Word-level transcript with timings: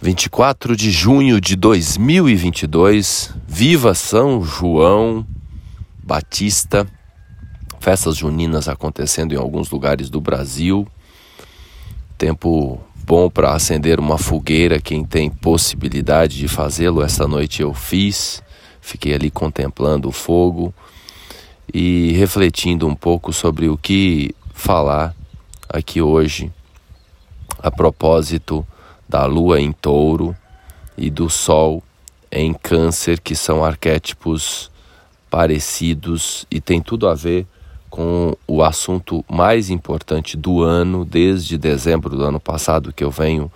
24 0.00 0.76
de 0.76 0.92
junho 0.92 1.40
de 1.40 1.56
2022, 1.56 3.34
viva 3.48 3.94
São 3.94 4.44
João 4.44 5.26
Batista, 6.00 6.86
festas 7.80 8.16
juninas 8.16 8.68
acontecendo 8.68 9.34
em 9.34 9.36
alguns 9.36 9.68
lugares 9.70 10.08
do 10.08 10.20
Brasil. 10.20 10.86
Tempo 12.16 12.80
bom 13.04 13.28
para 13.28 13.52
acender 13.52 13.98
uma 13.98 14.16
fogueira, 14.16 14.80
quem 14.80 15.04
tem 15.04 15.28
possibilidade 15.28 16.38
de 16.38 16.46
fazê-lo. 16.46 17.02
Essa 17.02 17.26
noite 17.26 17.62
eu 17.62 17.74
fiz, 17.74 18.40
fiquei 18.80 19.14
ali 19.14 19.32
contemplando 19.32 20.08
o 20.08 20.12
fogo 20.12 20.72
e 21.74 22.12
refletindo 22.12 22.86
um 22.86 22.94
pouco 22.94 23.32
sobre 23.32 23.68
o 23.68 23.76
que 23.76 24.32
falar 24.54 25.12
aqui 25.68 26.00
hoje 26.00 26.52
a 27.60 27.68
propósito 27.68 28.64
da 29.08 29.24
lua 29.24 29.60
em 29.60 29.72
touro 29.72 30.36
e 30.96 31.10
do 31.10 31.30
sol 31.30 31.82
em 32.30 32.52
câncer, 32.52 33.20
que 33.20 33.34
são 33.34 33.64
arquétipos 33.64 34.70
parecidos 35.30 36.46
e 36.50 36.60
tem 36.60 36.80
tudo 36.80 37.08
a 37.08 37.14
ver 37.14 37.46
com 37.88 38.36
o 38.46 38.62
assunto 38.62 39.24
mais 39.28 39.70
importante 39.70 40.36
do 40.36 40.62
ano, 40.62 41.04
desde 41.04 41.56
dezembro 41.56 42.16
do 42.16 42.22
ano 42.22 42.38
passado 42.38 42.92
que 42.92 43.02
eu 43.02 43.10
venho 43.10 43.50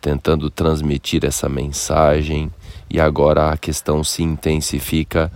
tentando 0.00 0.48
transmitir 0.48 1.24
essa 1.24 1.48
mensagem. 1.48 2.50
E 2.88 2.98
agora 2.98 3.50
a 3.50 3.56
questão 3.56 4.02
se 4.02 4.22
intensifica 4.22 5.30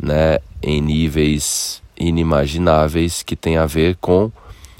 né, 0.00 0.38
em 0.62 0.80
níveis 0.80 1.82
inimagináveis 1.96 3.22
que 3.22 3.34
tem 3.34 3.56
a 3.56 3.66
ver 3.66 3.96
com 3.96 4.30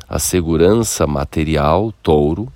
a 0.09 0.19
segurança 0.19 1.07
material, 1.07 1.93
touro, 2.03 2.53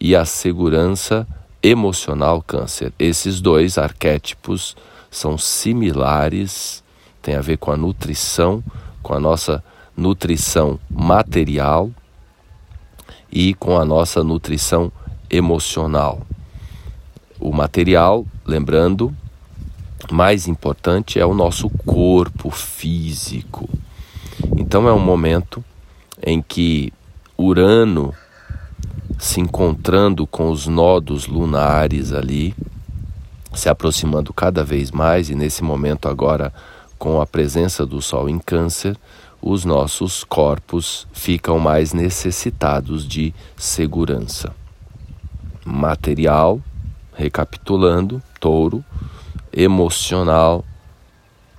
e 0.00 0.14
a 0.14 0.24
segurança 0.24 1.26
emocional, 1.62 2.42
câncer. 2.42 2.92
Esses 2.98 3.40
dois 3.40 3.78
arquétipos 3.78 4.76
são 5.10 5.36
similares, 5.38 6.82
tem 7.22 7.34
a 7.34 7.40
ver 7.40 7.58
com 7.58 7.72
a 7.72 7.76
nutrição, 7.76 8.62
com 9.02 9.14
a 9.14 9.20
nossa 9.20 9.62
nutrição 9.96 10.78
material 10.90 11.90
e 13.32 13.54
com 13.54 13.78
a 13.78 13.84
nossa 13.84 14.22
nutrição 14.22 14.92
emocional. 15.30 16.20
O 17.40 17.52
material, 17.52 18.26
lembrando, 18.44 19.14
mais 20.10 20.46
importante 20.46 21.18
é 21.18 21.26
o 21.26 21.34
nosso 21.34 21.68
corpo 21.68 22.50
físico. 22.50 23.68
Então 24.56 24.86
é 24.86 24.92
um 24.92 24.98
momento 24.98 25.64
em 26.22 26.40
que 26.40 26.92
Urano 27.36 28.14
se 29.18 29.40
encontrando 29.40 30.26
com 30.26 30.50
os 30.50 30.66
nodos 30.66 31.26
lunares 31.26 32.12
ali, 32.12 32.54
se 33.54 33.68
aproximando 33.68 34.32
cada 34.32 34.62
vez 34.62 34.90
mais, 34.90 35.30
e 35.30 35.34
nesse 35.34 35.64
momento 35.64 36.08
agora, 36.08 36.52
com 36.98 37.20
a 37.20 37.26
presença 37.26 37.86
do 37.86 38.02
Sol 38.02 38.28
em 38.28 38.38
Câncer, 38.38 38.96
os 39.40 39.64
nossos 39.64 40.24
corpos 40.24 41.06
ficam 41.12 41.58
mais 41.58 41.92
necessitados 41.92 43.06
de 43.06 43.34
segurança. 43.56 44.54
Material, 45.64 46.60
recapitulando, 47.14 48.22
touro, 48.40 48.84
emocional, 49.52 50.64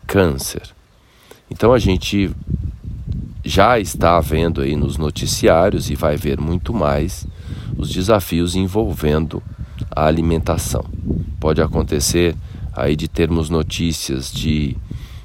câncer. 0.06 0.70
Então 1.50 1.74
a 1.74 1.80
gente 1.80 2.32
já 3.48 3.80
está 3.80 4.20
vendo 4.20 4.62
aí 4.62 4.76
nos 4.76 4.98
noticiários 4.98 5.90
e 5.90 5.96
vai 5.96 6.18
ver 6.18 6.38
muito 6.38 6.74
mais 6.74 7.26
os 7.78 7.90
desafios 7.90 8.56
envolvendo 8.56 9.42
a 9.90 10.06
alimentação. 10.06 10.84
Pode 11.40 11.62
acontecer 11.62 12.36
aí 12.76 12.94
de 12.94 13.08
termos 13.08 13.50
notícias 13.50 14.30
de 14.30 14.76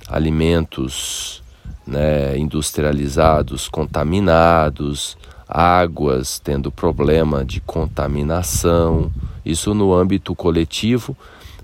alimentos 0.08 1.42
né, 1.84 2.38
industrializados 2.38 3.68
contaminados, 3.68 5.18
águas 5.48 6.38
tendo 6.38 6.70
problema 6.70 7.44
de 7.44 7.60
contaminação, 7.60 9.10
isso 9.44 9.74
no 9.74 9.92
âmbito 9.92 10.32
coletivo, 10.32 11.16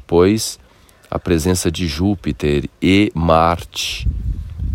pois 0.09 0.59
a 1.09 1.21
presença 1.21 1.71
de 1.71 1.87
Júpiter 1.87 2.69
e 2.83 3.13
Marte 3.15 4.09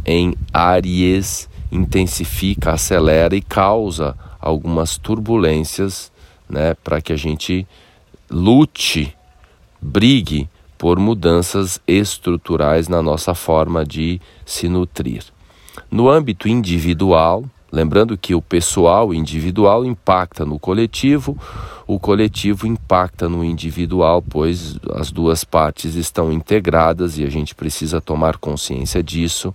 em 0.05 0.33
Áries 0.53 1.51
intensifica, 1.73 2.73
acelera 2.73 3.35
e 3.35 3.41
causa 3.41 4.16
algumas 4.39 4.97
turbulências, 4.97 6.11
né, 6.47 6.75
para 6.84 7.01
que 7.01 7.11
a 7.11 7.16
gente 7.16 7.67
lute, 8.29 9.16
brigue 9.81 10.47
por 10.78 11.00
mudanças 11.00 11.81
estruturais 11.88 12.88
na 12.88 13.01
nossa 13.01 13.34
forma 13.34 13.84
de 13.85 14.22
se 14.45 14.67
nutrir. 14.67 15.23
No 15.89 16.09
âmbito 16.09 16.47
individual, 16.47 17.44
Lembrando 17.73 18.16
que 18.16 18.35
o 18.35 18.41
pessoal 18.41 19.11
individual 19.11 19.84
impacta 19.84 20.45
no 20.45 20.59
coletivo, 20.59 21.35
o 21.88 22.00
coletivo 22.00 22.67
impacta 22.67 23.28
no 23.28 23.44
individual, 23.44 24.22
pois 24.22 24.78
as 24.94 25.09
duas 25.09 25.44
partes 25.44 25.95
estão 25.95 26.31
integradas 26.31 27.17
e 27.17 27.23
a 27.23 27.29
gente 27.31 27.56
precisa 27.56 28.00
tomar 28.00 28.38
consciência 28.38 29.01
disso. 29.01 29.51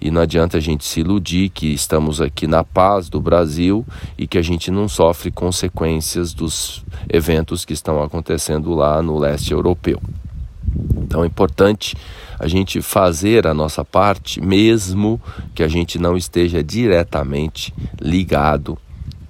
E 0.00 0.10
não 0.10 0.22
adianta 0.22 0.56
a 0.56 0.60
gente 0.60 0.82
se 0.82 1.00
iludir 1.00 1.50
que 1.50 1.66
estamos 1.66 2.22
aqui 2.22 2.46
na 2.46 2.64
paz 2.64 3.10
do 3.10 3.20
Brasil 3.20 3.84
e 4.16 4.26
que 4.26 4.38
a 4.38 4.42
gente 4.42 4.70
não 4.70 4.88
sofre 4.88 5.30
consequências 5.30 6.32
dos 6.32 6.82
eventos 7.06 7.66
que 7.66 7.74
estão 7.74 8.02
acontecendo 8.02 8.72
lá 8.72 9.02
no 9.02 9.18
leste 9.18 9.52
europeu. 9.52 10.00
Então 10.96 11.22
é 11.22 11.26
importante 11.26 11.94
a 12.38 12.46
gente 12.46 12.80
fazer 12.80 13.46
a 13.46 13.54
nossa 13.54 13.84
parte, 13.84 14.40
mesmo 14.40 15.20
que 15.54 15.62
a 15.62 15.68
gente 15.68 15.98
não 15.98 16.16
esteja 16.16 16.62
diretamente 16.62 17.74
ligado 18.00 18.78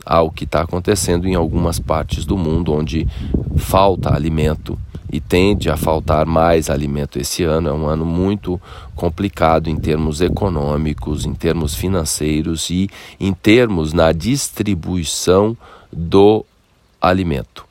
ao 0.05 0.31
que 0.31 0.45
está 0.45 0.63
acontecendo 0.63 1.29
em 1.29 1.35
algumas 1.35 1.79
partes 1.79 2.25
do 2.25 2.37
mundo 2.37 2.73
onde 2.73 3.07
falta 3.57 4.15
alimento 4.15 4.79
e 5.13 5.21
tende 5.21 5.71
a 5.71 5.77
faltar 5.77 6.27
mais 6.27 6.71
alimento 6.71 7.19
esse 7.19 7.45
ano. 7.45 7.69
É 7.69 7.73
um 7.73 7.87
ano 7.87 8.05
muito 8.07 8.61
complicado 8.95 9.69
em 9.69 9.77
termos 9.77 10.21
econômicos, 10.21 11.25
em 11.25 11.35
termos 11.35 11.75
financeiros 11.75 12.71
e 12.71 12.89
em 13.19 13.33
termos 13.33 13.93
na 13.93 14.13
distribuição 14.13 15.57
do 15.93 16.45
alimento. 17.01 17.68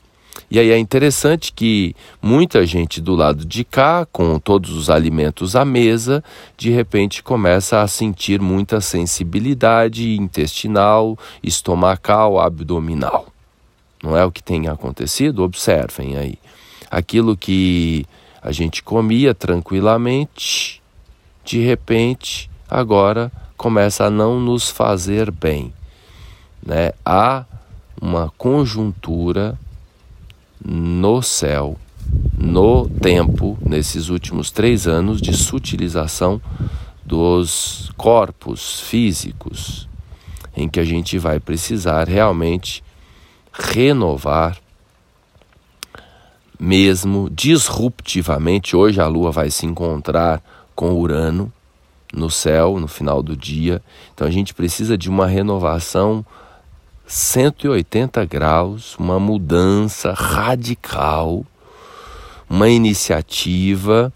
E 0.49 0.59
aí 0.59 0.71
é 0.71 0.77
interessante 0.77 1.51
que 1.51 1.93
muita 2.21 2.65
gente 2.65 3.01
do 3.01 3.15
lado 3.15 3.45
de 3.45 3.65
cá, 3.65 4.07
com 4.09 4.39
todos 4.39 4.71
os 4.71 4.89
alimentos 4.89 5.57
à 5.57 5.65
mesa, 5.65 6.23
de 6.57 6.69
repente 6.69 7.21
começa 7.21 7.81
a 7.81 7.87
sentir 7.87 8.39
muita 8.39 8.79
sensibilidade 8.79 10.15
intestinal, 10.15 11.17
estomacal, 11.43 12.39
abdominal. 12.39 13.27
Não 14.01 14.15
é 14.15 14.23
o 14.23 14.31
que 14.31 14.41
tem 14.41 14.69
acontecido? 14.69 15.43
Observem 15.43 16.15
aí. 16.15 16.39
Aquilo 16.89 17.35
que 17.35 18.05
a 18.41 18.53
gente 18.53 18.81
comia 18.81 19.35
tranquilamente, 19.35 20.81
de 21.43 21.59
repente, 21.59 22.49
agora 22.69 23.29
começa 23.57 24.05
a 24.05 24.09
não 24.09 24.39
nos 24.39 24.69
fazer 24.69 25.29
bem. 25.29 25.73
Né? 26.65 26.93
Há 27.05 27.43
uma 28.01 28.31
conjuntura 28.37 29.59
no 30.63 31.21
céu, 31.21 31.77
no 32.37 32.87
tempo, 32.89 33.57
nesses 33.61 34.09
últimos 34.09 34.51
três 34.51 34.87
anos 34.87 35.21
de 35.21 35.35
sutilização 35.35 36.41
dos 37.05 37.91
corpos 37.95 38.81
físicos, 38.81 39.87
em 40.55 40.67
que 40.67 40.79
a 40.79 40.83
gente 40.83 41.17
vai 41.17 41.39
precisar 41.39 42.07
realmente 42.07 42.83
renovar, 43.51 44.57
mesmo 46.59 47.29
disruptivamente. 47.29 48.75
Hoje 48.75 48.99
a 48.99 49.07
Lua 49.07 49.31
vai 49.31 49.49
se 49.49 49.65
encontrar 49.65 50.41
com 50.75 50.93
Urano 50.93 51.51
no 52.13 52.29
céu 52.29 52.79
no 52.79 52.87
final 52.87 53.21
do 53.21 53.35
dia, 53.35 53.81
então 54.13 54.27
a 54.27 54.31
gente 54.31 54.53
precisa 54.53 54.97
de 54.97 55.09
uma 55.09 55.27
renovação 55.27 56.25
180 57.07 58.25
graus, 58.25 58.95
uma 58.97 59.17
mudança 59.17 60.11
radical, 60.11 61.45
uma 62.49 62.67
iniciativa 62.67 64.11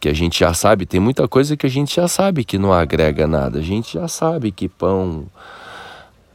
que 0.00 0.08
a 0.08 0.12
gente 0.12 0.40
já 0.40 0.52
sabe, 0.52 0.86
tem 0.86 0.98
muita 0.98 1.28
coisa 1.28 1.56
que 1.56 1.66
a 1.66 1.70
gente 1.70 1.94
já 1.94 2.08
sabe 2.08 2.42
que 2.42 2.58
não 2.58 2.72
agrega 2.72 3.26
nada. 3.26 3.58
A 3.58 3.62
gente 3.62 3.94
já 3.94 4.08
sabe 4.08 4.50
que 4.50 4.68
pão 4.68 5.26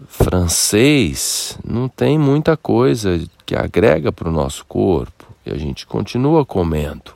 francês 0.08 1.58
não 1.66 1.90
tem 1.90 2.18
muita 2.18 2.56
coisa 2.56 3.20
que 3.46 3.56
agrega 3.56 4.12
para 4.12 4.30
o 4.30 4.32
nosso 4.32 4.66
corpo 4.66 5.26
e 5.46 5.52
a 5.52 5.58
gente 5.58 5.86
continua 5.86 6.46
comendo. 6.46 7.12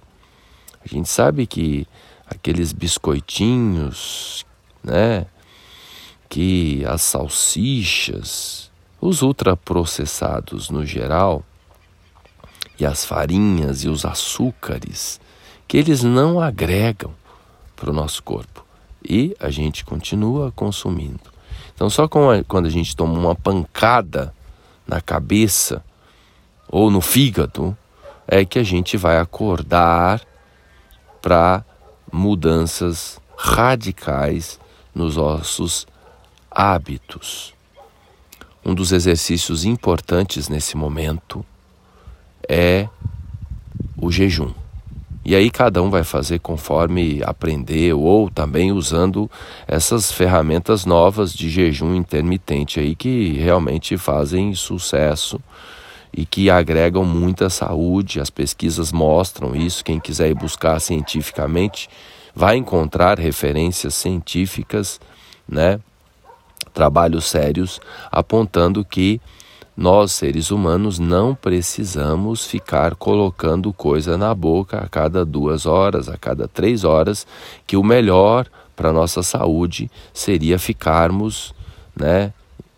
A 0.84 0.88
gente 0.88 1.08
sabe 1.08 1.46
que 1.46 1.88
aqueles 2.28 2.74
biscoitinhos, 2.74 4.46
né? 4.84 5.26
Que 6.30 6.86
as 6.86 7.02
salsichas, 7.02 8.72
os 9.02 9.22
ultraprocessados 9.22 10.70
no 10.70 10.86
geral, 10.86 11.44
e 12.80 12.86
as 12.86 13.04
farinhas 13.04 13.84
e 13.84 13.90
os 13.90 14.06
açúcares 14.06 15.20
que 15.68 15.78
eles 15.78 16.02
não 16.02 16.40
agregam 16.40 17.14
para 17.76 17.90
o 17.90 17.94
nosso 17.94 18.24
corpo 18.24 18.66
e 19.04 19.36
a 19.40 19.50
gente 19.50 19.84
continua 19.84 20.52
consumindo. 20.52 21.20
Então, 21.76 21.90
só 21.90 22.08
quando 22.08 22.66
a 22.66 22.70
gente 22.70 22.96
toma 22.96 23.18
uma 23.18 23.36
pancada 23.36 24.34
na 24.88 25.02
cabeça 25.02 25.84
ou 26.68 26.90
no 26.90 27.02
fígado 27.02 27.78
é 28.28 28.46
que 28.46 28.60
a 28.60 28.64
gente 28.64 28.98
vai 28.98 29.18
acordar 29.18 30.22
para 31.22 31.64
mudanças 32.12 33.20
radicais 33.38 34.60
nos 34.94 35.16
nossos 35.16 35.88
hábitos. 36.52 37.54
Um 38.66 38.74
dos 38.74 38.92
exercícios 38.92 39.66
importantes 39.66 40.50
nesse 40.50 40.76
momento 40.76 41.46
é 42.48 42.88
o 43.98 44.12
jejum. 44.12 44.52
E 45.24 45.36
aí 45.36 45.52
cada 45.52 45.82
um 45.84 45.90
vai 45.90 46.04
fazer 46.04 46.40
conforme 46.40 47.22
aprendeu 47.24 48.02
ou 48.02 48.30
também 48.30 48.72
usando 48.72 49.30
essas 49.68 50.12
ferramentas 50.12 50.86
novas 50.86 51.34
de 51.34 51.50
jejum 51.50 51.94
intermitente 51.94 52.80
aí 52.80 52.96
que 52.96 53.34
realmente 53.34 53.98
fazem 53.98 54.56
sucesso 54.56 55.40
e 56.12 56.26
que 56.26 56.50
agregam 56.50 57.06
muita 57.06 57.50
saúde. 57.50 58.20
As 58.20 58.30
pesquisas 58.30 58.92
mostram 58.92 59.56
isso. 59.56 59.86
Quem 59.86 60.00
quiser 60.00 60.30
ir 60.30 60.36
buscar 60.36 60.80
cientificamente 60.80 61.90
vai 62.34 62.56
encontrar 62.56 63.20
referências 63.20 63.94
científicas, 63.94 65.00
né? 65.48 65.80
Trabalhos 66.80 67.26
sérios 67.26 67.82
apontando 68.10 68.86
que 68.86 69.20
nós, 69.76 70.14
seres 70.14 70.50
humanos, 70.50 70.98
não 70.98 71.36
precisamos 71.36 72.46
ficar 72.46 72.96
colocando 72.96 73.74
coisa 73.74 74.18
na 74.18 74.34
boca 74.34 74.78
a 74.78 74.88
cada 74.88 75.26
duas 75.26 75.66
horas, 75.66 76.08
a 76.08 76.18
cada 76.18 76.48
três 76.48 76.86
horas, 76.86 77.28
que 77.68 77.76
o 77.76 77.84
melhor 77.84 78.48
para 78.78 78.92
a 78.92 78.94
nossa 78.94 79.22
saúde 79.22 79.92
seria 80.14 80.58
ficarmos 80.58 81.54
né, 81.94 82.32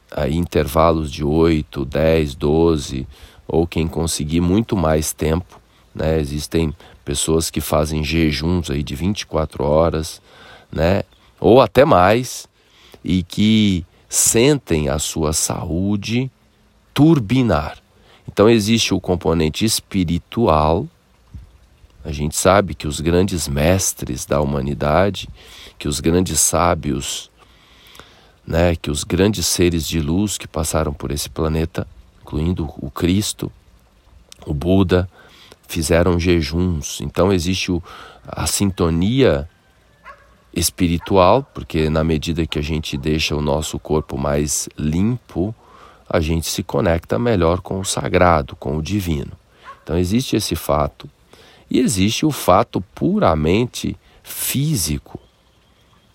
a 0.09 0.27
intervalos 0.27 1.12
de 1.12 1.24
8, 1.24 1.86
10, 1.86 2.33
12, 2.33 3.07
ou 3.48 3.68
quem 3.68 3.88
conseguir 3.88 4.42
muito 4.42 4.75
mais 4.75 5.13
tempo. 5.13 5.62
Né? 5.94 6.19
Existem 6.19 6.74
pessoas 7.06 7.51
que 7.51 7.62
fazem 7.62 8.03
jejuns 8.03 8.71
aí 8.71 8.81
de 8.81 8.95
24 8.95 9.63
horas, 9.63 10.19
né? 10.71 11.03
ou 11.39 11.62
até 11.62 11.86
mais, 11.86 12.50
e 13.03 13.24
que 13.24 13.86
sentem 14.11 14.89
a 14.89 14.99
sua 14.99 15.31
saúde 15.31 16.29
turbinar. 16.93 17.77
Então 18.27 18.49
existe 18.49 18.93
o 18.93 18.99
componente 18.99 19.63
espiritual. 19.63 20.85
A 22.03 22.11
gente 22.11 22.35
sabe 22.35 22.75
que 22.75 22.89
os 22.89 22.99
grandes 22.99 23.47
mestres 23.47 24.25
da 24.25 24.41
humanidade, 24.41 25.29
que 25.79 25.87
os 25.87 26.01
grandes 26.01 26.41
sábios, 26.41 27.31
né, 28.45 28.75
que 28.75 28.91
os 28.91 29.05
grandes 29.05 29.47
seres 29.47 29.87
de 29.87 30.01
luz 30.01 30.37
que 30.37 30.47
passaram 30.47 30.91
por 30.91 31.09
esse 31.09 31.29
planeta, 31.29 31.87
incluindo 32.21 32.69
o 32.79 32.91
Cristo, 32.91 33.49
o 34.45 34.53
Buda, 34.53 35.09
fizeram 35.69 36.19
jejuns. 36.19 36.99
Então 36.99 37.31
existe 37.31 37.71
o, 37.71 37.81
a 38.27 38.45
sintonia 38.45 39.47
espiritual, 40.53 41.44
porque 41.53 41.89
na 41.89 42.03
medida 42.03 42.45
que 42.45 42.59
a 42.59 42.62
gente 42.62 42.98
deixa 42.98 43.36
o 43.36 43.42
nosso 43.42 43.80
corpo 43.80 44.18
mais 44.18 44.68
limpo, 44.77 45.56
a 46.09 46.19
gente 46.19 46.48
se 46.48 46.62
conecta 46.62 47.18
melhor 47.18 47.62
com 47.62 47.80
o 47.80 47.86
sagrado, 47.86 48.56
com 48.56 48.77
o 48.77 48.81
divino. 48.81 49.31
Então 49.83 49.98
existe 49.98 50.36
esse 50.36 50.56
fato 50.56 51.09
e 51.69 51.80
existe 51.80 52.25
o 52.25 52.31
fato 52.31 52.81
puramente 52.94 53.98
físico 54.21 55.19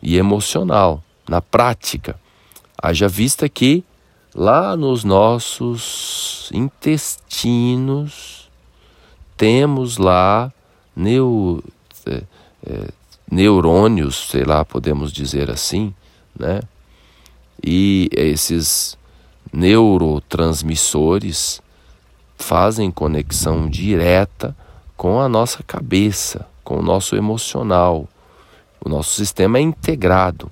e 0.02 0.18
emocional, 0.18 1.02
na 1.26 1.40
prática. 1.40 2.20
Haja 2.80 3.08
vista 3.08 3.48
que 3.48 3.82
lá 4.34 4.76
nos 4.76 5.02
nossos 5.02 6.50
intestinos 6.52 8.50
temos 9.36 9.96
lá 9.96 10.52
neu, 10.94 11.64
é, 12.06 12.22
é, 12.66 12.88
neurônios, 13.30 14.28
sei 14.30 14.44
lá, 14.44 14.64
podemos 14.64 15.12
dizer 15.12 15.50
assim, 15.50 15.92
né? 16.38 16.60
E 17.64 18.08
esses 18.12 18.96
neurotransmissores 19.52 21.60
fazem 22.36 22.90
conexão 22.90 23.68
direta 23.68 24.54
com 24.96 25.20
a 25.20 25.28
nossa 25.28 25.62
cabeça, 25.62 26.46
com 26.62 26.78
o 26.78 26.82
nosso 26.82 27.16
emocional. 27.16 28.06
O 28.84 28.88
nosso 28.88 29.14
sistema 29.14 29.58
é 29.58 29.62
integrado. 29.62 30.50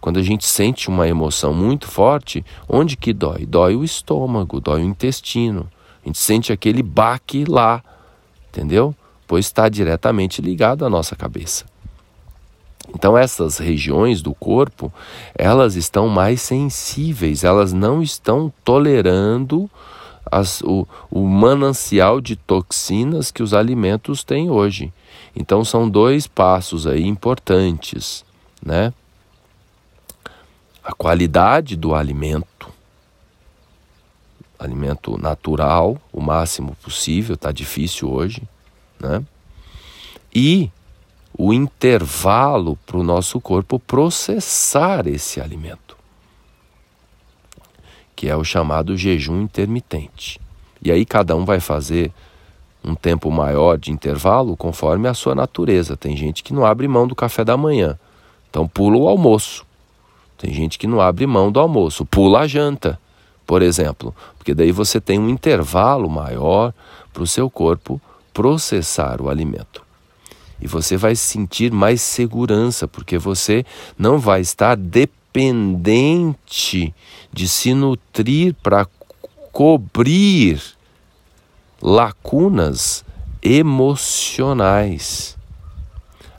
Quando 0.00 0.18
a 0.18 0.22
gente 0.22 0.46
sente 0.46 0.88
uma 0.88 1.08
emoção 1.08 1.54
muito 1.54 1.88
forte, 1.88 2.44
onde 2.68 2.96
que 2.96 3.12
dói? 3.12 3.46
Dói 3.46 3.74
o 3.74 3.82
estômago, 3.82 4.60
dói 4.60 4.82
o 4.82 4.86
intestino. 4.86 5.68
A 6.04 6.06
gente 6.06 6.18
sente 6.18 6.52
aquele 6.52 6.82
baque 6.82 7.44
lá, 7.46 7.82
entendeu? 8.48 8.94
Pois 9.26 9.46
está 9.46 9.68
diretamente 9.68 10.42
ligado 10.42 10.84
à 10.84 10.90
nossa 10.90 11.16
cabeça. 11.16 11.64
Então 12.92 13.16
essas 13.16 13.58
regiões 13.58 14.20
do 14.20 14.34
corpo, 14.34 14.92
elas 15.34 15.74
estão 15.76 16.08
mais 16.08 16.40
sensíveis, 16.42 17.44
elas 17.44 17.72
não 17.72 18.02
estão 18.02 18.52
tolerando 18.64 19.70
as, 20.30 20.60
o, 20.62 20.86
o 21.10 21.26
manancial 21.26 22.20
de 22.20 22.36
toxinas 22.36 23.30
que 23.30 23.42
os 23.42 23.54
alimentos 23.54 24.24
têm 24.24 24.50
hoje. 24.50 24.92
Então 25.34 25.64
são 25.64 25.88
dois 25.88 26.26
passos 26.26 26.86
aí 26.86 27.04
importantes, 27.06 28.24
né? 28.64 28.92
A 30.82 30.92
qualidade 30.92 31.76
do 31.76 31.94
alimento, 31.94 32.68
alimento 34.58 35.16
natural, 35.16 35.96
o 36.12 36.20
máximo 36.20 36.76
possível, 36.82 37.34
está 37.34 37.50
difícil 37.50 38.10
hoje, 38.10 38.42
né? 39.00 39.24
E 40.34 40.70
o 41.36 41.52
intervalo 41.52 42.78
para 42.86 42.96
o 42.96 43.02
nosso 43.02 43.40
corpo 43.40 43.78
processar 43.78 45.06
esse 45.08 45.40
alimento, 45.40 45.96
que 48.14 48.28
é 48.28 48.36
o 48.36 48.44
chamado 48.44 48.96
jejum 48.96 49.42
intermitente. 49.42 50.40
E 50.80 50.92
aí 50.92 51.04
cada 51.04 51.34
um 51.34 51.44
vai 51.44 51.58
fazer 51.58 52.12
um 52.84 52.94
tempo 52.94 53.30
maior 53.32 53.76
de 53.76 53.90
intervalo 53.90 54.56
conforme 54.56 55.08
a 55.08 55.14
sua 55.14 55.34
natureza. 55.34 55.96
Tem 55.96 56.16
gente 56.16 56.42
que 56.42 56.52
não 56.52 56.64
abre 56.64 56.86
mão 56.86 57.06
do 57.06 57.16
café 57.16 57.44
da 57.44 57.56
manhã, 57.56 57.98
então 58.48 58.68
pula 58.68 58.96
o 58.96 59.08
almoço. 59.08 59.66
Tem 60.38 60.52
gente 60.52 60.78
que 60.78 60.86
não 60.86 61.00
abre 61.00 61.26
mão 61.26 61.50
do 61.50 61.58
almoço, 61.58 62.04
pula 62.04 62.40
a 62.40 62.46
janta, 62.46 63.00
por 63.44 63.60
exemplo, 63.60 64.14
porque 64.38 64.54
daí 64.54 64.70
você 64.70 65.00
tem 65.00 65.18
um 65.18 65.28
intervalo 65.28 66.08
maior 66.08 66.72
para 67.12 67.22
o 67.22 67.26
seu 67.26 67.50
corpo 67.50 68.00
processar 68.32 69.20
o 69.20 69.28
alimento 69.28 69.83
e 70.60 70.66
você 70.66 70.96
vai 70.96 71.14
sentir 71.16 71.72
mais 71.72 72.00
segurança, 72.00 72.88
porque 72.88 73.18
você 73.18 73.64
não 73.98 74.18
vai 74.18 74.40
estar 74.40 74.76
dependente 74.76 75.24
de 77.32 77.48
se 77.48 77.74
nutrir 77.74 78.54
para 78.62 78.86
cobrir 79.52 80.62
lacunas 81.80 83.04
emocionais. 83.42 85.36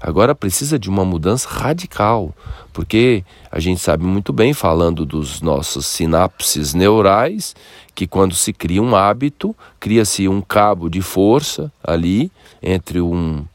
Agora 0.01 0.35
precisa 0.35 0.77
de 0.77 0.89
uma 0.89 1.03
mudança 1.03 1.49
radical, 1.49 2.35
porque 2.71 3.23
a 3.51 3.59
gente 3.59 3.81
sabe 3.81 4.03
muito 4.03 4.31
bem, 4.31 4.53
falando 4.53 5.05
dos 5.05 5.41
nossos 5.41 5.85
sinapses 5.85 6.73
neurais, 6.73 7.55
que 7.95 8.05
quando 8.05 8.35
se 8.35 8.53
cria 8.53 8.83
um 8.83 8.95
hábito, 8.95 9.55
cria-se 9.79 10.27
um 10.27 10.41
cabo 10.41 10.89
de 10.89 11.01
força 11.01 11.71
ali 11.83 12.31
entre 12.61 13.01
um 13.01 13.45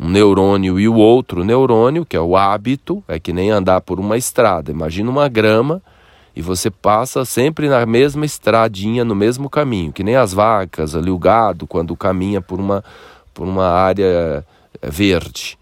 um 0.00 0.08
neurônio 0.08 0.80
e 0.80 0.88
o 0.88 0.94
outro 0.94 1.44
neurônio, 1.44 2.06
que 2.06 2.16
é 2.16 2.20
o 2.20 2.34
hábito, 2.34 3.04
é 3.06 3.20
que 3.20 3.34
nem 3.34 3.50
andar 3.50 3.82
por 3.82 4.00
uma 4.00 4.16
estrada. 4.16 4.70
Imagina 4.70 5.10
uma 5.10 5.28
grama 5.28 5.82
e 6.34 6.40
você 6.40 6.70
passa 6.70 7.22
sempre 7.26 7.68
na 7.68 7.84
mesma 7.84 8.24
estradinha, 8.24 9.04
no 9.04 9.14
mesmo 9.14 9.50
caminho, 9.50 9.92
que 9.92 10.02
nem 10.02 10.16
as 10.16 10.32
vacas, 10.32 10.96
ali 10.96 11.10
o 11.10 11.18
gado, 11.18 11.66
quando 11.66 11.94
caminha 11.94 12.40
por 12.40 12.58
uma, 12.58 12.82
por 13.34 13.46
uma 13.46 13.66
área 13.66 14.42
eh, 14.80 14.90
verde. 14.90 15.58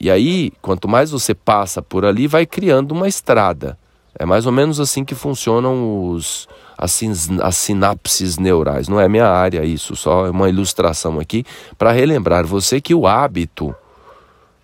E 0.00 0.10
aí, 0.10 0.52
quanto 0.62 0.88
mais 0.88 1.10
você 1.10 1.34
passa 1.34 1.82
por 1.82 2.06
ali, 2.06 2.26
vai 2.26 2.46
criando 2.46 2.92
uma 2.92 3.08
estrada. 3.08 3.78
É 4.18 4.24
mais 4.24 4.46
ou 4.46 4.52
menos 4.52 4.80
assim 4.80 5.04
que 5.04 5.14
funcionam 5.14 6.08
os, 6.10 6.48
as, 6.76 7.00
as 7.42 7.56
sinapses 7.56 8.38
neurais. 8.38 8.88
Não 8.88 9.00
é 9.00 9.08
minha 9.08 9.28
área 9.28 9.64
isso, 9.64 9.94
só 9.94 10.26
é 10.26 10.30
uma 10.30 10.48
ilustração 10.48 11.20
aqui 11.20 11.44
para 11.76 11.92
relembrar 11.92 12.46
você 12.46 12.80
que 12.80 12.94
o 12.94 13.06
hábito, 13.06 13.74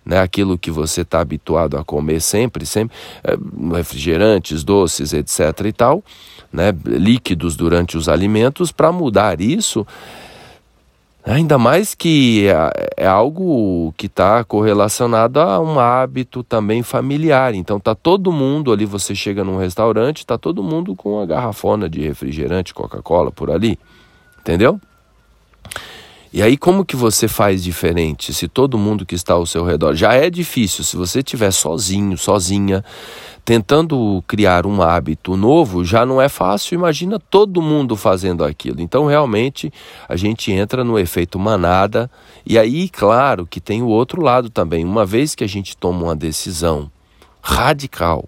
né, 0.05 0.19
aquilo 0.19 0.57
que 0.57 0.71
você 0.71 1.01
está 1.01 1.19
habituado 1.19 1.77
a 1.77 1.83
comer 1.83 2.19
sempre, 2.19 2.65
sempre 2.65 2.95
é, 3.23 3.37
refrigerantes, 3.75 4.63
doces, 4.63 5.13
etc. 5.13 5.65
e 5.65 5.73
tal, 5.73 6.03
né, 6.51 6.73
líquidos 6.85 7.55
durante 7.55 7.95
os 7.95 8.09
alimentos, 8.09 8.71
para 8.71 8.91
mudar 8.91 9.39
isso 9.39 9.85
Ainda 11.25 11.57
mais 11.57 11.95
que 11.95 12.47
é, 12.47 13.03
é 13.05 13.07
algo 13.07 13.93
que 13.95 14.07
está 14.07 14.43
correlacionado 14.43 15.39
a 15.39 15.59
um 15.59 15.79
hábito 15.79 16.43
também 16.43 16.83
familiar. 16.83 17.55
Então 17.55 17.79
tá 17.79 17.95
todo 17.95 18.31
mundo 18.31 18.73
ali, 18.73 18.85
você 18.85 19.15
chega 19.15 19.43
num 19.43 19.57
restaurante, 19.57 20.25
tá 20.25 20.37
todo 20.37 20.61
mundo 20.61 20.95
com 20.95 21.13
uma 21.13 21.25
garrafona 21.25 21.89
de 21.89 22.01
refrigerante, 22.01 22.73
Coca-Cola 22.73 23.31
por 23.31 23.49
ali. 23.49 23.79
Entendeu? 24.41 24.79
E 26.33 26.41
aí 26.41 26.57
como 26.57 26.83
que 26.83 26.95
você 26.95 27.27
faz 27.27 27.63
diferente 27.63 28.33
se 28.33 28.47
todo 28.47 28.75
mundo 28.75 29.05
que 29.05 29.13
está 29.13 29.35
ao 29.35 29.45
seu 29.45 29.63
redor 29.63 29.93
já 29.93 30.13
é 30.13 30.31
difícil, 30.31 30.83
se 30.83 30.97
você 30.97 31.19
estiver 31.19 31.51
sozinho, 31.51 32.17
sozinha, 32.17 32.83
tentando 33.45 34.23
criar 34.27 34.65
um 34.65 34.81
hábito 34.81 35.37
novo, 35.37 35.83
já 35.83 36.05
não 36.05 36.21
é 36.21 36.29
fácil. 36.29 36.75
Imagina 36.75 37.19
todo 37.19 37.61
mundo 37.61 37.95
fazendo 37.95 38.43
aquilo. 38.43 38.81
Então, 38.81 39.05
realmente, 39.05 39.71
a 40.07 40.15
gente 40.15 40.51
entra 40.51 40.83
no 40.83 40.97
efeito 40.97 41.37
manada. 41.37 42.09
E 42.45 42.57
aí, 42.57 42.89
claro, 42.89 43.45
que 43.45 43.59
tem 43.59 43.81
o 43.81 43.87
outro 43.87 44.21
lado 44.21 44.49
também. 44.49 44.85
Uma 44.85 45.05
vez 45.05 45.35
que 45.35 45.43
a 45.43 45.47
gente 45.47 45.75
toma 45.75 46.05
uma 46.05 46.15
decisão 46.15 46.89
radical, 47.41 48.25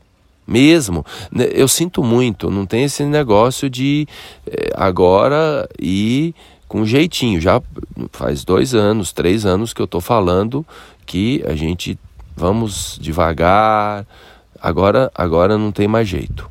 mesmo, 0.48 1.04
né, 1.32 1.50
eu 1.52 1.68
sinto 1.68 2.04
muito, 2.04 2.52
não 2.52 2.68
tem 2.68 2.84
esse 2.84 3.04
negócio 3.04 3.68
de 3.68 4.08
eh, 4.46 4.70
agora 4.76 5.68
ir 5.80 6.36
com 6.68 6.86
jeitinho. 6.86 7.40
Já 7.40 7.62
faz 8.12 8.44
dois 8.44 8.74
anos, 8.74 9.12
três 9.12 9.46
anos 9.46 9.74
que 9.74 9.82
eu 9.82 9.86
estou 9.86 10.02
falando 10.02 10.66
que 11.06 11.44
a 11.48 11.56
gente 11.56 11.98
vamos 12.36 12.98
devagar 13.02 14.06
Agora, 14.66 15.12
agora 15.14 15.60
não 15.60 15.72
tem 15.72 15.88
mais 15.88 16.08
jeito. 16.08 16.50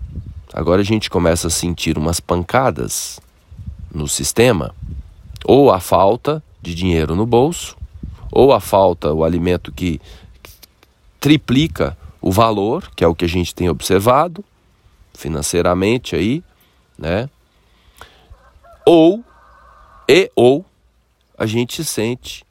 Agora 0.53 0.83
a 0.83 0.85
gente 0.85 1.11
começa 1.11 1.49
a 1.49 1.51
sentir 1.51 1.99
umas 1.99 2.21
pancadas 2.21 3.19
no 3.93 4.07
sistema, 4.07 4.73
ou 5.45 5.73
a 5.73 5.81
falta 5.81 6.41
de 6.63 6.77
dinheiro 6.77 7.17
no 7.17 7.27
bolso, 7.27 7.77
ou 8.31 8.53
a 8.53 8.61
falta, 8.61 9.13
o 9.13 9.25
alimento 9.25 9.73
que 9.73 10.01
triplica 11.19 11.99
o 12.21 12.31
valor, 12.31 12.89
que 12.95 13.03
é 13.03 13.09
o 13.09 13.17
que 13.17 13.25
a 13.25 13.29
gente 13.29 13.53
tem 13.53 13.69
observado 13.69 14.45
financeiramente 15.13 16.15
aí, 16.15 16.41
né? 16.97 17.29
Ou 18.87 19.25
e 20.09 20.31
ou 20.35 20.65
a 21.37 21.47
gente 21.47 21.85
sente 21.85 22.45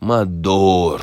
uma 0.00 0.24
dor 0.24 1.02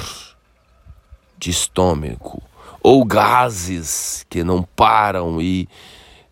de 1.37 1.49
estômago, 1.49 2.41
ou 2.81 3.05
gases 3.05 4.25
que 4.29 4.43
não 4.43 4.63
param 4.63 5.41
e 5.41 5.67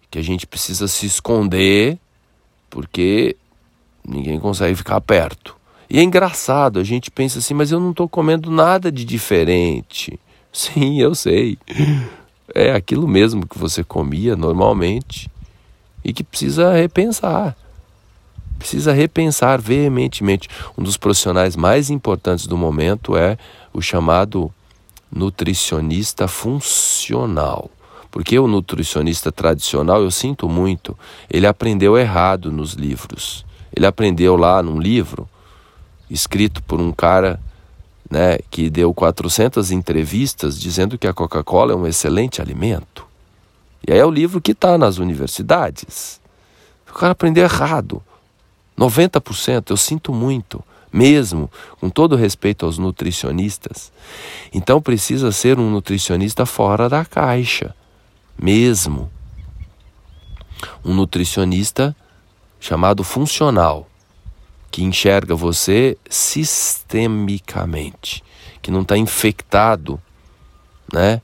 que 0.10 0.18
a 0.18 0.22
gente 0.22 0.48
precisa 0.48 0.88
se 0.88 1.06
esconder 1.06 2.00
porque 2.70 3.36
ninguém 4.08 4.40
consegue 4.40 4.76
ficar 4.76 5.00
perto. 5.02 5.56
E 5.90 6.00
é 6.00 6.04
engraçado, 6.04 6.80
a 6.80 6.84
gente 6.84 7.12
pensa 7.12 7.40
assim, 7.40 7.54
mas 7.54 7.72
eu 7.72 7.80
não 7.80 7.92
estou 7.92 8.10
comendo 8.10 8.50
nada 8.50 8.92
de 8.92 9.06
diferente. 9.06 10.20
Sim, 10.52 11.00
eu 11.00 11.14
sei. 11.14 11.58
É 12.54 12.72
aquilo 12.72 13.08
mesmo 13.08 13.48
que 13.48 13.58
você 13.58 13.84
comia 13.84 14.36
normalmente 14.36 15.30
e 16.04 16.14
que 16.14 16.24
precisa 16.24 16.74
repensar. 16.74 17.56
Precisa 18.58 18.94
repensar 18.94 19.62
veementemente. 19.62 20.50
Um 20.78 20.84
dos 20.84 20.98
profissionais 20.98 21.56
mais 21.56 21.90
importantes 21.90 22.48
do 22.48 22.58
momento 22.58 23.16
é 23.16 23.38
o 23.74 23.82
chamado 23.82 24.52
nutricionista 25.12 26.28
funcional. 26.28 27.70
Porque 28.10 28.40
o 28.40 28.48
nutricionista 28.48 29.32
tradicional, 29.32 30.02
eu 30.02 30.10
sinto 30.10 30.48
muito, 30.48 30.98
ele 31.30 31.46
aprendeu 31.46 31.98
errado 31.98 32.52
nos 32.52 32.74
livros. 32.74 33.46
Ele 33.76 33.86
aprendeu 33.86 34.38
lá 34.38 34.64
num 34.64 34.80
livro 34.80 35.28
escrito 36.10 36.64
por 36.64 36.80
um 36.80 36.92
cara 36.92 37.40
né, 38.10 38.38
que 38.50 38.70
deu 38.70 38.94
400 38.94 39.72
entrevistas 39.72 40.60
dizendo 40.60 40.98
que 40.98 41.08
a 41.08 41.14
Coca-Cola 41.14 41.74
é 41.74 41.76
um 41.76 41.88
excelente 41.88 42.42
alimento. 42.42 43.06
E 43.88 43.92
aí 43.92 44.00
é 44.00 44.06
o 44.06 44.12
livro 44.12 44.42
que 44.42 44.52
está 44.52 44.78
nas 44.78 44.98
universidades. 44.98 46.22
O 46.90 46.94
cara 46.94 47.12
aprendeu 47.12 47.44
errado. 47.44 48.02
90%, 48.78 49.70
eu 49.70 49.78
sinto 49.78 50.14
muito 50.14 50.64
mesmo, 50.96 51.52
com 51.82 51.90
todo 51.90 52.16
respeito 52.16 52.66
aos 52.66 52.78
nutricionistas. 52.78 53.92
Então 54.54 54.82
precisa 54.82 55.30
ser 55.30 55.60
um 55.60 55.70
nutricionista 55.70 56.46
fora 56.46 56.88
da 56.88 57.04
caixa, 57.04 57.76
mesmo. 58.42 59.12
Um 60.86 60.94
nutricionista 60.94 61.94
chamado 62.62 63.04
funcional, 63.04 63.90
que 64.72 64.84
enxerga 64.84 65.36
você 65.36 65.98
sistemicamente, 66.10 68.24
que 68.62 68.72
não 68.72 68.84
está 68.84 68.98
infectado, 68.98 70.02
né, 70.94 71.22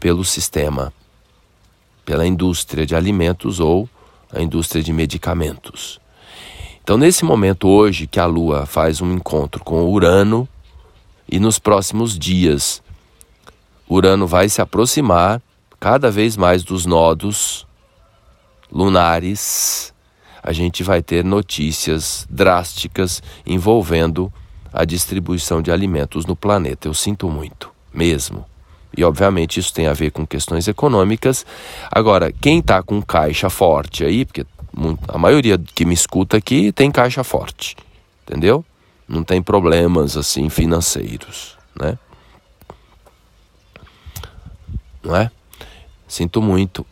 pelo 0.00 0.24
sistema, 0.24 0.92
pela 2.04 2.26
indústria 2.26 2.84
de 2.84 2.96
alimentos 2.96 3.60
ou 3.60 3.88
a 4.32 4.42
indústria 4.42 4.82
de 4.82 4.92
medicamentos. 4.92 6.00
Então, 6.88 6.96
nesse 6.96 7.22
momento 7.22 7.68
hoje 7.68 8.06
que 8.06 8.18
a 8.18 8.24
Lua 8.24 8.64
faz 8.64 9.02
um 9.02 9.12
encontro 9.12 9.62
com 9.62 9.84
Urano, 9.84 10.48
e 11.30 11.38
nos 11.38 11.58
próximos 11.58 12.18
dias, 12.18 12.82
Urano 13.86 14.26
vai 14.26 14.48
se 14.48 14.62
aproximar 14.62 15.42
cada 15.78 16.10
vez 16.10 16.34
mais 16.34 16.64
dos 16.64 16.86
nodos 16.86 17.66
lunares, 18.72 19.92
a 20.42 20.50
gente 20.50 20.82
vai 20.82 21.02
ter 21.02 21.22
notícias 21.22 22.26
drásticas 22.30 23.22
envolvendo 23.44 24.32
a 24.72 24.86
distribuição 24.86 25.60
de 25.60 25.70
alimentos 25.70 26.24
no 26.24 26.34
planeta. 26.34 26.88
Eu 26.88 26.94
sinto 26.94 27.28
muito, 27.28 27.70
mesmo. 27.92 28.46
E 28.96 29.04
obviamente 29.04 29.60
isso 29.60 29.74
tem 29.74 29.88
a 29.88 29.92
ver 29.92 30.10
com 30.10 30.26
questões 30.26 30.66
econômicas. 30.66 31.44
Agora, 31.90 32.32
quem 32.32 32.60
está 32.60 32.82
com 32.82 33.02
caixa 33.02 33.50
forte 33.50 34.06
aí, 34.06 34.24
porque 34.24 34.46
a 35.06 35.18
maioria 35.18 35.58
que 35.58 35.84
me 35.84 35.94
escuta 35.94 36.36
aqui 36.36 36.72
tem 36.72 36.90
caixa 36.90 37.24
forte, 37.24 37.76
entendeu? 38.22 38.64
Não 39.08 39.24
tem 39.24 39.42
problemas 39.42 40.16
assim 40.16 40.48
financeiros, 40.48 41.56
né? 41.78 41.98
Não 45.02 45.16
é? 45.16 45.30
Sinto 46.06 46.42
muito. 46.42 46.84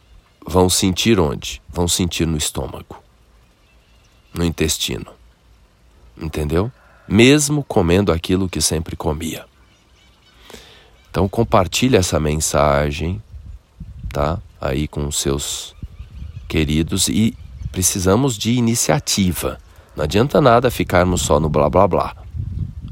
Vão 0.46 0.70
sentir 0.70 1.18
onde? 1.18 1.60
Vão 1.68 1.88
sentir 1.88 2.26
no 2.26 2.36
estômago, 2.36 3.02
no 4.32 4.44
intestino. 4.44 5.12
Entendeu? 6.16 6.72
Mesmo 7.06 7.62
comendo 7.62 8.12
aquilo 8.12 8.48
que 8.48 8.60
sempre 8.60 8.96
comia. 8.96 9.44
Então 11.10 11.28
compartilhe 11.28 11.96
essa 11.96 12.18
mensagem, 12.20 13.22
tá? 14.12 14.40
Aí 14.60 14.88
com 14.88 15.06
os 15.06 15.18
seus 15.18 15.74
queridos 16.48 17.08
e 17.08 17.36
precisamos 17.76 18.38
de 18.38 18.52
iniciativa. 18.52 19.58
Não 19.94 20.04
adianta 20.04 20.40
nada 20.40 20.70
ficarmos 20.70 21.20
só 21.20 21.38
no 21.38 21.50
blá 21.50 21.68
blá 21.68 21.86
blá. 21.86 22.16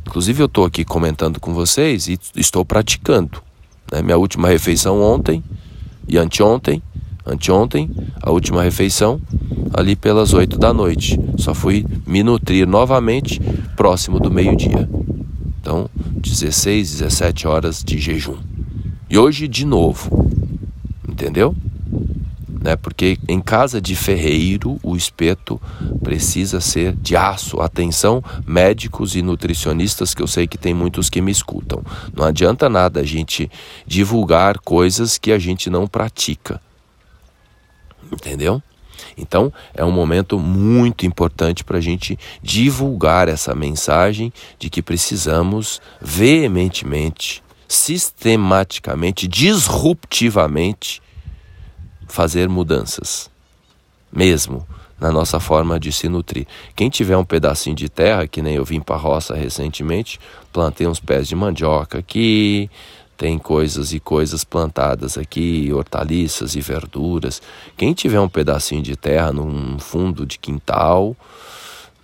Inclusive, 0.06 0.42
eu 0.42 0.46
estou 0.46 0.66
aqui 0.66 0.84
comentando 0.84 1.40
com 1.40 1.54
vocês 1.54 2.06
e 2.06 2.18
estou 2.36 2.66
praticando. 2.66 3.42
Né? 3.90 4.02
Minha 4.02 4.18
última 4.18 4.46
refeição 4.46 5.00
ontem 5.00 5.42
e 6.06 6.18
anteontem, 6.18 6.82
anteontem, 7.24 7.90
a 8.20 8.30
última 8.30 8.62
refeição, 8.62 9.18
ali 9.72 9.96
pelas 9.96 10.34
oito 10.34 10.58
da 10.58 10.74
noite. 10.74 11.18
Só 11.38 11.54
fui 11.54 11.86
me 12.06 12.22
nutrir 12.22 12.68
novamente 12.68 13.40
próximo 13.74 14.20
do 14.20 14.30
meio-dia. 14.30 14.86
Então, 15.62 15.88
16, 15.96 16.90
17 16.98 17.48
horas 17.48 17.82
de 17.82 17.96
jejum. 17.96 18.36
E 19.08 19.16
hoje 19.16 19.48
de 19.48 19.64
novo. 19.64 20.28
Entendeu? 21.08 21.56
Né? 22.64 22.76
Porque 22.76 23.18
em 23.28 23.42
casa 23.42 23.78
de 23.78 23.94
ferreiro 23.94 24.80
o 24.82 24.96
espeto 24.96 25.60
precisa 26.02 26.62
ser 26.62 26.94
de 26.96 27.14
aço. 27.14 27.60
Atenção, 27.60 28.24
médicos 28.46 29.14
e 29.14 29.20
nutricionistas, 29.20 30.14
que 30.14 30.22
eu 30.22 30.26
sei 30.26 30.46
que 30.46 30.56
tem 30.56 30.72
muitos 30.72 31.10
que 31.10 31.20
me 31.20 31.30
escutam. 31.30 31.84
Não 32.16 32.24
adianta 32.24 32.70
nada 32.70 33.00
a 33.00 33.04
gente 33.04 33.50
divulgar 33.86 34.58
coisas 34.60 35.18
que 35.18 35.30
a 35.30 35.38
gente 35.38 35.68
não 35.68 35.86
pratica. 35.86 36.58
Entendeu? 38.10 38.62
Então, 39.14 39.52
é 39.74 39.84
um 39.84 39.92
momento 39.92 40.38
muito 40.38 41.04
importante 41.04 41.62
para 41.62 41.76
a 41.76 41.82
gente 41.82 42.18
divulgar 42.42 43.28
essa 43.28 43.54
mensagem 43.54 44.32
de 44.58 44.70
que 44.70 44.80
precisamos 44.80 45.82
veementemente, 46.00 47.42
sistematicamente, 47.68 49.28
disruptivamente 49.28 51.03
fazer 52.08 52.48
mudanças, 52.48 53.30
mesmo 54.12 54.66
na 55.00 55.10
nossa 55.10 55.40
forma 55.40 55.78
de 55.78 55.92
se 55.92 56.08
nutrir. 56.08 56.46
Quem 56.74 56.88
tiver 56.88 57.16
um 57.16 57.24
pedacinho 57.24 57.76
de 57.76 57.88
terra, 57.88 58.26
que 58.26 58.40
nem 58.40 58.54
eu 58.54 58.64
vim 58.64 58.80
para 58.80 58.96
a 58.96 58.98
roça 58.98 59.34
recentemente, 59.34 60.18
plantei 60.52 60.86
uns 60.86 61.00
pés 61.00 61.28
de 61.28 61.34
mandioca 61.34 61.98
aqui, 61.98 62.70
tem 63.16 63.38
coisas 63.38 63.92
e 63.92 64.00
coisas 64.00 64.44
plantadas 64.44 65.16
aqui, 65.16 65.72
hortaliças 65.72 66.54
e 66.56 66.60
verduras. 66.60 67.40
Quem 67.76 67.92
tiver 67.92 68.20
um 68.20 68.28
pedacinho 68.28 68.82
de 68.82 68.96
terra 68.96 69.32
num 69.32 69.78
fundo 69.78 70.26
de 70.26 70.38
quintal, 70.38 71.16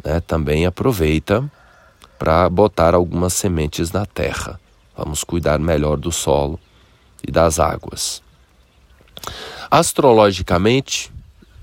né, 0.04 0.21
também 0.21 0.66
aproveita 0.66 1.50
para 2.19 2.49
botar 2.49 2.95
algumas 2.95 3.33
sementes 3.33 3.90
na 3.92 4.04
terra. 4.07 4.61
Vamos 4.97 5.25
cuidar 5.25 5.59
melhor 5.59 5.97
do 5.97 6.12
solo 6.12 6.61
e 7.26 7.30
das 7.30 7.59
águas. 7.59 8.23
Astrologicamente, 9.70 11.12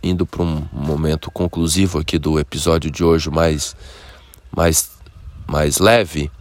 indo 0.01 0.25
para 0.25 0.43
um 0.43 0.65
momento 0.71 1.29
conclusivo 1.29 1.99
aqui 1.99 2.17
do 2.17 2.39
episódio 2.39 2.89
de 2.89 3.03
hoje, 3.03 3.29
mais, 3.29 3.75
mais, 4.55 4.91
mais 5.45 5.77
leve, 5.79 6.31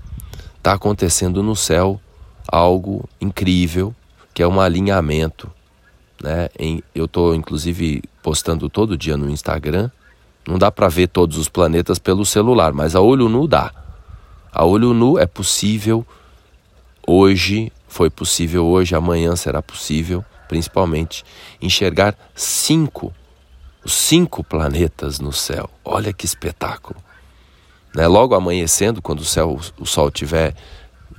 está 0.59 0.75
acontecendo 0.75 1.43
no 1.43 1.57
céu 1.57 2.01
algo 2.47 3.09
incrível, 3.21 3.95
que 4.33 4.43
é 4.43 4.47
um 4.47 4.61
alinhamento. 4.61 5.51
Né? 6.23 6.49
Em, 6.59 6.83
eu 6.95 7.07
estou, 7.07 7.35
inclusive, 7.35 8.03
postando 8.23 8.69
todo 8.69 8.97
dia 8.97 9.17
no 9.17 9.29
Instagram. 9.29 9.91
Não 10.47 10.59
dá 10.59 10.71
para 10.71 10.89
ver 10.89 11.09
todos 11.09 11.37
os 11.37 11.49
planetas 11.49 11.99
pelo 11.99 12.25
celular, 12.25 12.73
mas 12.73 12.95
a 12.95 13.01
olho 13.01 13.29
nu 13.29 13.49
dá. 13.49 13.73
A 14.53 14.65
olho 14.65 14.95
nu 14.95 15.19
é 15.19 15.27
possível 15.27 16.07
hoje, 17.07 17.73
foi 17.89 18.09
possível 18.09 18.65
hoje, 18.67 18.95
amanhã 18.95 19.35
será 19.35 19.61
possível 19.61 20.25
principalmente, 20.49 21.25
enxergar 21.61 22.17
cinco, 22.35 23.13
os 23.85 23.93
cinco 23.93 24.43
planetas 24.43 25.19
no 25.21 25.33
céu. 25.33 25.71
Olha 25.85 26.13
que 26.13 26.25
espetáculo! 26.25 27.01
Né? 27.95 28.07
Logo 28.07 28.35
amanhecendo, 28.35 29.01
quando 29.01 29.21
o 29.21 29.25
céu, 29.25 29.59
o 29.79 29.87
sol 29.87 30.09
estiver 30.09 30.55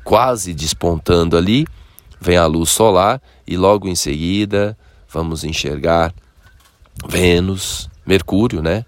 quase 0.03 0.53
despontando 0.53 1.35
ali, 1.35 1.65
vem 2.21 2.37
a 2.37 2.45
luz 2.45 2.69
solar 2.69 3.21
e 3.45 3.57
logo 3.57 3.87
em 3.87 3.95
seguida 3.95 4.77
vamos 5.09 5.43
enxergar 5.43 6.13
Vênus, 7.07 7.89
Mercúrio, 8.05 8.61
né? 8.61 8.85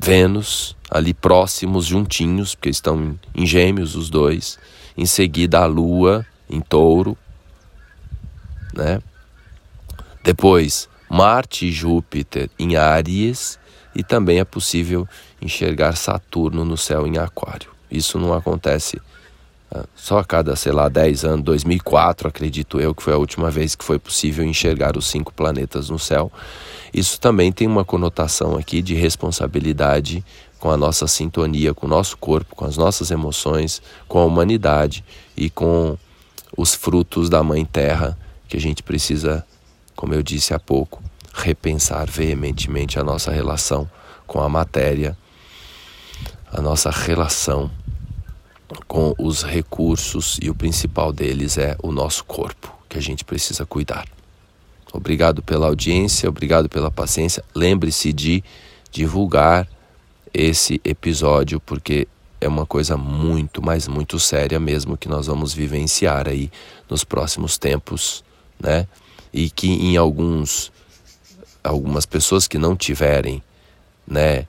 Vênus 0.00 0.76
ali 0.90 1.12
próximos, 1.14 1.86
juntinhos, 1.86 2.54
porque 2.54 2.68
estão 2.68 3.18
em 3.34 3.46
gêmeos 3.46 3.94
os 3.94 4.10
dois. 4.10 4.58
Em 4.96 5.06
seguida 5.06 5.60
a 5.60 5.66
Lua 5.66 6.24
em 6.48 6.60
touro, 6.60 7.16
né? 8.72 9.00
Depois, 10.24 10.88
Marte 11.06 11.66
e 11.66 11.70
Júpiter 11.70 12.48
em 12.58 12.76
Áries 12.76 13.58
e 13.94 14.02
também 14.02 14.40
é 14.40 14.44
possível 14.44 15.06
enxergar 15.40 15.96
Saturno 15.96 16.64
no 16.64 16.78
céu 16.78 17.06
em 17.06 17.18
Aquário. 17.18 17.70
Isso 17.90 18.18
não 18.18 18.32
acontece 18.32 18.96
uh, 19.70 19.86
só 19.94 20.18
a 20.18 20.24
cada, 20.24 20.56
sei 20.56 20.72
lá, 20.72 20.88
10 20.88 21.26
anos, 21.26 21.44
2004, 21.44 22.26
acredito 22.26 22.80
eu, 22.80 22.94
que 22.94 23.02
foi 23.02 23.12
a 23.12 23.18
última 23.18 23.50
vez 23.50 23.74
que 23.74 23.84
foi 23.84 23.98
possível 23.98 24.42
enxergar 24.42 24.96
os 24.96 25.06
cinco 25.06 25.30
planetas 25.30 25.90
no 25.90 25.98
céu. 25.98 26.32
Isso 26.92 27.20
também 27.20 27.52
tem 27.52 27.68
uma 27.68 27.84
conotação 27.84 28.56
aqui 28.56 28.80
de 28.80 28.94
responsabilidade 28.94 30.24
com 30.58 30.70
a 30.70 30.76
nossa 30.78 31.06
sintonia, 31.06 31.74
com 31.74 31.84
o 31.84 31.90
nosso 31.90 32.16
corpo, 32.16 32.56
com 32.56 32.64
as 32.64 32.78
nossas 32.78 33.10
emoções, 33.10 33.82
com 34.08 34.18
a 34.20 34.24
humanidade 34.24 35.04
e 35.36 35.50
com 35.50 35.98
os 36.56 36.72
frutos 36.72 37.28
da 37.28 37.42
Mãe 37.42 37.62
Terra 37.66 38.16
que 38.48 38.56
a 38.56 38.60
gente 38.60 38.82
precisa 38.82 39.44
como 39.94 40.14
eu 40.14 40.22
disse 40.22 40.54
há 40.54 40.58
pouco, 40.58 41.02
repensar 41.32 42.08
veementemente 42.08 42.98
a 42.98 43.04
nossa 43.04 43.30
relação 43.30 43.90
com 44.26 44.40
a 44.40 44.48
matéria, 44.48 45.16
a 46.50 46.60
nossa 46.60 46.90
relação 46.90 47.70
com 48.86 49.14
os 49.18 49.42
recursos 49.42 50.38
e 50.42 50.48
o 50.48 50.54
principal 50.54 51.12
deles 51.12 51.58
é 51.58 51.76
o 51.82 51.92
nosso 51.92 52.24
corpo, 52.24 52.72
que 52.88 52.96
a 52.96 53.02
gente 53.02 53.24
precisa 53.24 53.66
cuidar. 53.66 54.06
Obrigado 54.92 55.42
pela 55.42 55.66
audiência, 55.66 56.28
obrigado 56.28 56.68
pela 56.68 56.90
paciência. 56.90 57.44
Lembre-se 57.54 58.12
de 58.12 58.44
divulgar 58.92 59.68
esse 60.32 60.80
episódio, 60.84 61.58
porque 61.60 62.06
é 62.40 62.46
uma 62.46 62.64
coisa 62.64 62.96
muito, 62.96 63.60
mas 63.60 63.88
muito 63.88 64.20
séria 64.20 64.60
mesmo 64.60 64.96
que 64.96 65.08
nós 65.08 65.26
vamos 65.26 65.52
vivenciar 65.52 66.28
aí 66.28 66.50
nos 66.88 67.02
próximos 67.02 67.58
tempos, 67.58 68.22
né? 68.60 68.86
E 69.34 69.50
que 69.50 69.66
em 69.66 69.96
alguns 69.96 70.72
algumas 71.62 72.06
pessoas 72.06 72.46
que 72.46 72.56
não 72.56 72.76
tiverem, 72.76 73.42
né? 74.06 74.46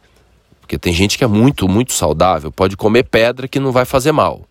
Porque 0.61 0.77
tem 0.77 0.93
gente 0.93 1.17
que 1.17 1.23
é 1.23 1.27
muito, 1.27 1.67
muito 1.67 1.93
saudável, 1.93 2.51
pode 2.51 2.77
comer 2.77 3.03
pedra 3.03 3.47
que 3.47 3.59
não 3.59 3.71
vai 3.71 3.85
fazer 3.85 4.11
mal. 4.11 4.47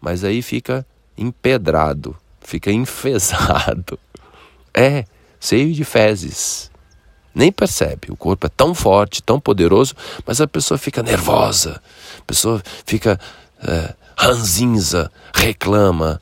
Mas 0.00 0.24
aí 0.24 0.40
fica 0.42 0.86
empedrado, 1.18 2.16
fica 2.40 2.72
enfesado. 2.72 3.98
É, 4.78 5.06
cheio 5.40 5.72
de 5.72 5.84
fezes. 5.84 6.70
Nem 7.34 7.50
percebe. 7.50 8.08
O 8.10 8.16
corpo 8.16 8.46
é 8.46 8.50
tão 8.50 8.74
forte, 8.74 9.22
tão 9.22 9.40
poderoso, 9.40 9.94
mas 10.26 10.38
a 10.38 10.46
pessoa 10.46 10.76
fica 10.76 11.02
nervosa, 11.02 11.80
a 12.18 12.22
pessoa 12.26 12.62
fica 12.84 13.18
é, 13.66 13.94
ranzinza, 14.18 15.10
reclama, 15.34 16.20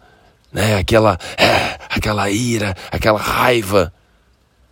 né? 0.54 0.76
Aquela, 0.76 1.18
é, 1.36 1.76
aquela 1.90 2.30
ira, 2.30 2.76
aquela 2.90 3.20
raiva. 3.20 3.92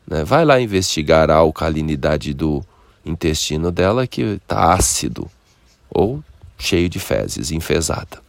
Né? 0.06 0.22
Vai 0.22 0.44
lá 0.44 0.60
investigar 0.60 1.28
a 1.28 1.34
alcalinidade 1.34 2.32
do 2.32 2.64
intestino 3.04 3.72
dela 3.72 4.06
que 4.06 4.22
está 4.22 4.72
ácido 4.72 5.28
ou 5.90 6.22
cheio 6.56 6.88
de 6.88 7.00
fezes, 7.00 7.50
enfesada. 7.50 8.22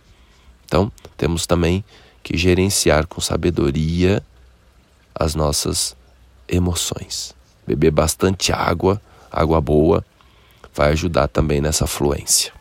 Então, 0.65 0.91
temos 1.15 1.45
também 1.45 1.85
que 2.23 2.35
gerenciar 2.35 3.05
com 3.05 3.21
sabedoria 3.21 4.23
as 5.13 5.35
nossas 5.35 5.95
emoções. 6.47 7.35
Beber 7.67 7.91
bastante 7.91 8.51
água, 8.51 8.99
água 9.31 9.61
boa, 9.61 10.03
vai 10.73 10.91
ajudar 10.91 11.27
também 11.27 11.61
nessa 11.61 11.85
fluência. 11.85 12.51